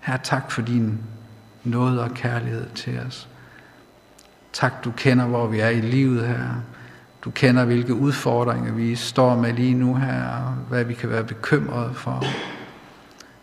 Herre, 0.00 0.18
tak 0.22 0.50
for 0.50 0.62
din 0.62 0.98
nåde 1.64 2.02
og 2.02 2.10
kærlighed 2.10 2.66
til 2.74 2.98
os. 2.98 3.28
Tak, 4.52 4.84
du 4.84 4.90
kender, 4.90 5.26
hvor 5.26 5.46
vi 5.46 5.60
er 5.60 5.68
i 5.68 5.80
livet 5.80 6.28
her. 6.28 6.54
Du 7.24 7.30
kender, 7.30 7.64
hvilke 7.64 7.94
udfordringer 7.94 8.72
vi 8.72 8.96
står 8.96 9.36
med 9.36 9.52
lige 9.52 9.74
nu 9.74 9.94
her, 9.94 10.40
hvad 10.68 10.84
vi 10.84 10.94
kan 10.94 11.10
være 11.10 11.24
bekymrede 11.24 11.94
for. 11.94 12.24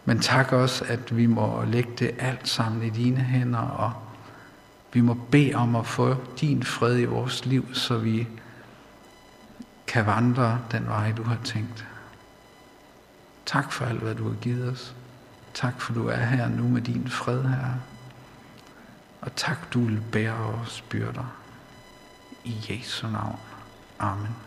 Men 0.06 0.20
tak 0.20 0.52
også, 0.52 0.86
at 0.88 1.18
vi 1.18 1.26
må 1.26 1.64
lægge 1.68 1.92
det 2.00 2.12
alt 2.20 2.48
sammen 2.48 2.84
i 2.84 2.90
dine 2.90 3.22
hænder, 3.22 3.60
og 3.60 3.94
vi 4.94 5.02
må 5.02 5.14
bede 5.14 5.54
om 5.54 5.76
at 5.76 5.86
få 5.86 6.16
din 6.42 6.64
fred 6.64 7.00
i 7.00 7.06
vores 7.06 7.46
liv, 7.46 7.74
så 7.74 7.98
vi 7.98 8.28
kan 9.88 10.06
vandre 10.06 10.60
den 10.72 10.88
vej, 10.88 11.12
du 11.12 11.24
har 11.24 11.38
tænkt. 11.44 11.86
Tak 13.46 13.72
for 13.72 13.86
alt, 13.86 14.00
hvad 14.00 14.16
du 14.16 14.28
har 14.28 14.36
givet 14.36 14.72
os. 14.72 14.96
Tak 15.54 15.82
for, 15.82 15.94
du 15.94 16.08
er 16.08 16.16
her 16.16 16.48
nu 16.48 16.68
med 16.68 16.82
din 16.82 17.08
fred 17.10 17.44
her. 17.44 17.74
Og 19.22 19.36
tak, 19.36 19.74
du 19.74 19.86
vil 19.86 20.02
bære 20.12 20.38
vores 20.38 20.82
byrder. 20.82 21.36
I 22.44 22.56
Jesu 22.70 23.08
navn. 23.08 23.40
Amen. 24.00 24.47